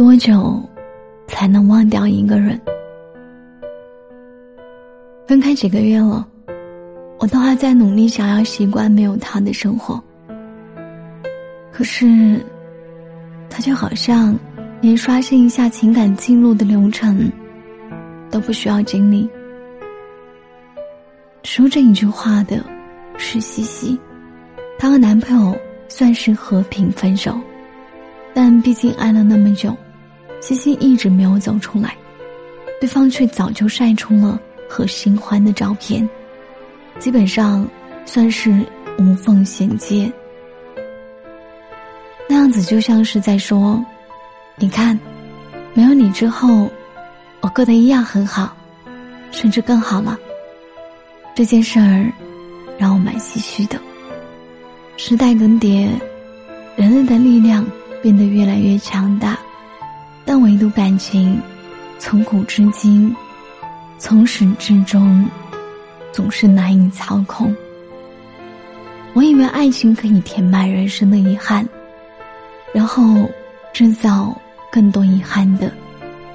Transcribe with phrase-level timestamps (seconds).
[0.00, 0.58] 多久
[1.26, 2.58] 才能忘掉一个人？
[5.26, 6.26] 分开几个月了，
[7.18, 10.02] 我都还在努力想要习惯没有他的生活。
[11.70, 12.42] 可是，
[13.50, 14.34] 他就好像
[14.80, 17.30] 连刷新一下情感记录的流程
[18.30, 19.28] 都不需要经历。
[21.42, 22.64] 说这一句话的
[23.18, 24.00] 是西西，
[24.78, 25.54] 她和男朋友
[25.88, 27.38] 算是和平分手，
[28.32, 29.76] 但毕竟爱了那么久，
[30.40, 31.96] 西西一直没有走出来，
[32.80, 36.08] 对方却早就晒出了和新欢的照片，
[36.98, 37.68] 基本上
[38.04, 38.64] 算是
[38.98, 40.10] 无缝衔接。
[42.28, 43.84] 那样子就像是在说
[44.56, 44.98] ：“你看，
[45.74, 46.70] 没有你之后，
[47.40, 48.56] 我过得一样很好，
[49.30, 50.18] 甚至更好了。”
[51.34, 52.10] 这件事儿
[52.78, 53.78] 让我蛮唏嘘的。
[54.96, 55.88] 时代更迭，
[56.76, 57.64] 人类的力量
[58.02, 59.38] 变得越来越强大，
[60.42, 61.40] 唯独感情，
[61.98, 63.14] 从古至今，
[63.98, 65.28] 从始至终，
[66.12, 67.54] 总是难以操控。
[69.12, 71.66] 我以为爱情可以填满人生的遗憾，
[72.72, 73.28] 然后
[73.72, 74.34] 制造
[74.70, 75.72] 更多遗憾的，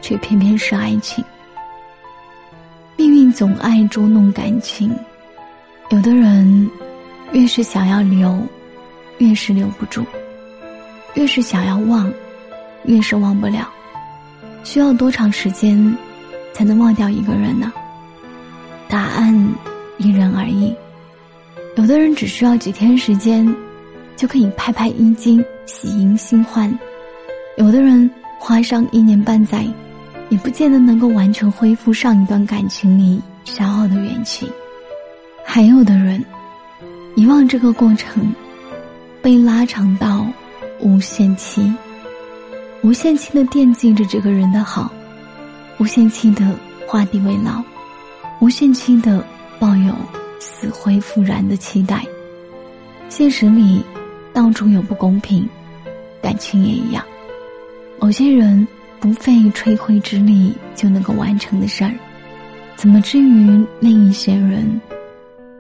[0.02, 1.24] 却偏偏是爱情。
[2.98, 4.96] 命运总爱捉弄感情，
[5.90, 6.70] 有的人
[7.32, 8.40] 越是想要留，
[9.18, 10.04] 越是留不住；
[11.16, 12.12] 越是想要忘，
[12.84, 13.68] 越是忘不了。
[14.66, 15.96] 需要多长时间
[16.54, 17.72] 才能忘掉一个人呢？
[18.90, 19.34] 答案
[20.00, 20.76] 因人而异。
[21.78, 23.56] 有的人只需要几天时间，
[24.18, 26.70] 就可以拍拍衣襟，喜迎新欢；
[27.56, 29.66] 有的人花上一年半载。
[30.30, 34.52] 也不见得能够完全恢复上一段感情里消耗的元气。
[35.46, 36.26] 还有的人，
[37.16, 38.34] 遗忘这个过程，
[39.22, 40.26] 被拉长到
[40.80, 41.72] 无限期，
[42.86, 44.94] 无限期的惦记着这个人的好，
[45.80, 46.56] 无限期的
[46.88, 47.64] 画地为牢，
[48.40, 49.26] 无限期的
[49.60, 49.92] 抱有
[50.40, 52.06] 死灰复燃的期待。
[53.10, 53.82] 现实里，
[54.32, 55.50] 到处有不公平，
[56.22, 57.04] 感情也一样。
[58.00, 58.66] 某些人。
[58.98, 61.92] 不费吹灰之力就能够完成的事儿，
[62.76, 64.82] 怎么至于另一些人，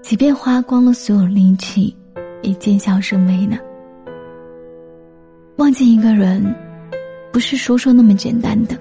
[0.02, 1.96] 即便花光了所有力气，
[2.42, 3.56] 也见笑生微呢？
[5.57, 6.44] 忘记一个人，
[7.35, 8.78] 不是说说那么简单的。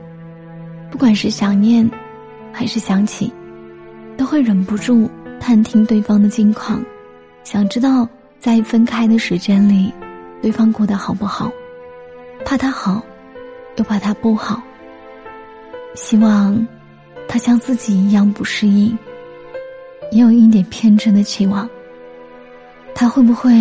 [0.88, 1.90] 不管是想念，
[2.52, 3.32] 还是想起，
[4.16, 5.10] 都会忍不住
[5.40, 6.80] 探听对方的近况，
[7.42, 9.92] 想知道在分开的时间里，
[10.40, 11.50] 对方过得好不好，
[12.44, 13.04] 怕他好。
[13.76, 14.62] 又怕他不好，
[15.96, 16.64] 希望
[17.26, 18.96] 他像自己一样不适应，
[20.12, 21.68] 也有一点偏执的期望。
[22.94, 23.52] 他会不会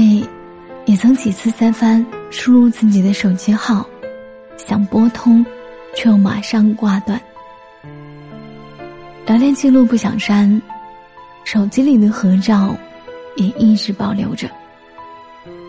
[0.86, 3.90] 也曾几次三番输入自己的手机号，
[4.74, 5.46] 想拨通，
[5.96, 7.22] 却又马上挂断？
[9.28, 10.60] 聊天记录不想删，
[11.44, 12.76] 手机里的合照
[13.36, 14.50] 也一直保留着，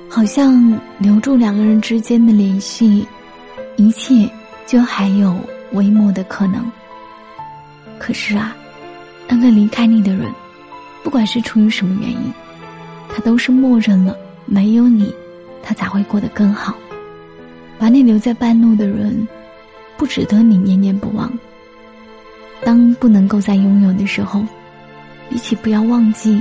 [0.09, 3.06] 好像留住两个人之间的联系。
[3.76, 4.26] 一切
[4.64, 5.37] 就还有
[5.72, 6.64] 微末的可能。
[7.98, 8.56] 可是啊，
[9.28, 10.32] 那个离开你的人，
[11.03, 12.32] 不管是出于什么原因，
[13.10, 14.16] 他都是默认了
[14.47, 15.14] 没有你，
[15.62, 16.75] 他才会过得更好。
[17.84, 19.28] 把你留在半路的人，
[19.98, 21.30] 不值得你念念不忘。
[22.64, 24.42] 当不能够再拥有的时候，
[25.28, 26.40] 比起不要忘记，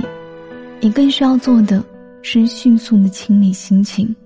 [0.80, 1.84] 你更需要做的
[2.22, 4.16] 是迅速的清理心情。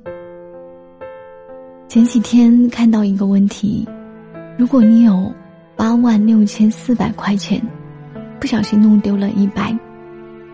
[1.88, 3.84] 前几天看到一个问题：
[4.56, 5.34] 如果你有
[5.74, 7.60] 八万六千四百块钱，
[8.38, 9.76] 不小心弄丢了一百，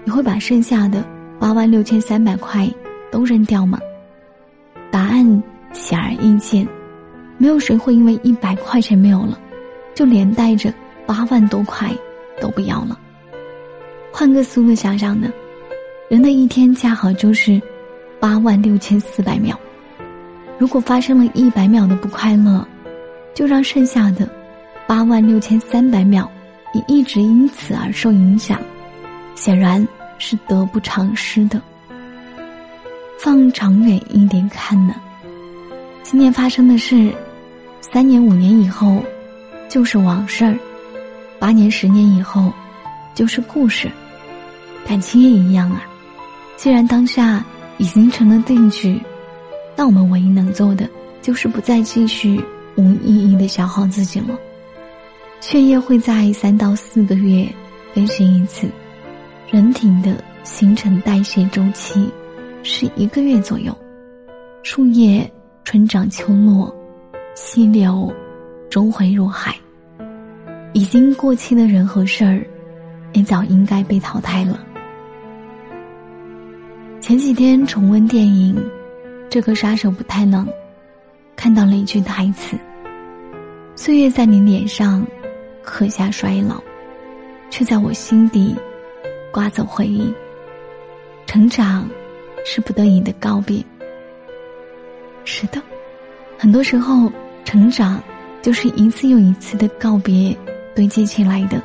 [0.02, 1.04] 你会把剩下的
[1.38, 2.66] 八万六千三百块
[3.12, 3.78] 都扔掉吗？
[4.90, 5.42] 答案
[5.74, 6.66] 显而易见，
[7.36, 9.38] 没有谁会因为一百块钱没有了，
[9.94, 10.72] 就连带着
[11.04, 11.90] 八万多块
[12.40, 12.98] 都不要了。
[14.10, 15.30] 换个思路想想呢，
[16.08, 17.60] 人的一天恰好就是
[18.20, 19.58] 八万六千四百秒。
[20.56, 22.66] 如果发生了一百秒的不快乐，
[23.34, 24.28] 就让剩下的
[24.86, 26.30] 八万六千三百秒
[26.72, 28.58] 也一直因此而受影响，
[29.34, 29.86] 显然
[30.16, 31.60] 是得不偿失的。
[33.18, 34.94] 放长远一点看呢，
[36.04, 37.10] 今年发生的事，
[37.80, 39.02] 三年五年以后
[39.70, 40.56] 就是往事儿，
[41.38, 42.52] 八年十年以后
[43.14, 43.90] 就是故事，
[44.86, 45.82] 感情也一样啊。
[46.56, 47.42] 既然当下
[47.78, 49.00] 已经成了定局。
[49.74, 50.88] 那我们唯一能做的，
[51.22, 52.40] 就是不再继续
[52.76, 54.38] 无意义的消耗自己了。
[55.40, 57.44] 血液会在三到四个月
[57.94, 58.68] 更新一次，
[59.50, 62.08] 人体的新陈代谢周期
[62.62, 63.76] 是一个月左右。
[64.62, 65.28] 树叶
[65.64, 66.72] 春涨秋落，
[67.34, 68.12] 溪流
[68.70, 69.56] 终会入海。
[70.74, 72.46] 已经过期的人和事儿，
[73.14, 74.60] 也早应该被淘汰了。
[77.00, 78.54] 前几天重温电影
[79.30, 80.46] 《这个杀手不太冷》，
[81.34, 82.56] 看到了一句台词
[83.74, 85.04] ：“岁月在你脸上
[85.62, 86.62] 刻下衰老，
[87.50, 88.54] 却在我心底
[89.32, 90.12] 刮走回忆。
[91.26, 91.88] 成长
[92.44, 93.64] 是不得已的告别。”
[95.24, 95.60] 是的，
[96.38, 97.10] 很多时候，
[97.44, 98.02] 成长
[98.42, 100.36] 就是一次又一次的告别。
[100.74, 101.62] 堆积起来的，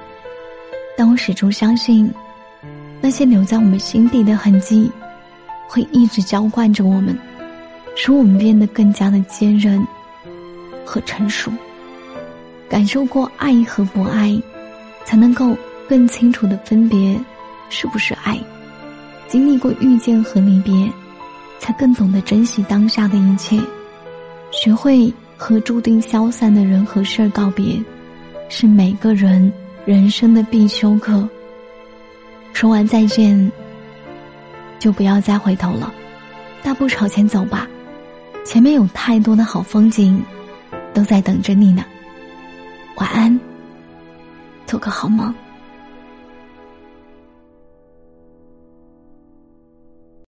[0.95, 2.13] 但我始终相信，
[3.01, 4.91] 那些留在我们心底的痕迹，
[5.67, 7.17] 会一直浇灌着我们，
[7.95, 9.83] 使我们变得更加的坚韧
[10.85, 11.51] 和成熟。
[12.69, 14.39] 感受过爱和不爱，
[15.05, 15.57] 才能够
[15.87, 17.19] 更清楚的分别
[17.71, 18.35] 是不是爱；
[19.27, 20.71] 经历过遇见和离别，
[21.59, 23.61] 才更懂得珍惜当下的一切，
[24.51, 27.79] 学会和注定消散的人和事儿告别。
[28.51, 29.53] 是每个人
[29.85, 31.29] 人生的必修课。
[32.51, 33.51] 说完再见，
[34.79, 35.93] 就不要再回头了，
[36.63, 37.67] 大步朝前走吧，
[38.43, 40.19] 前面有太多的好风景，
[40.95, 41.85] 都在等着你呢。
[42.95, 43.39] 晚安，
[44.65, 45.31] 做个好梦。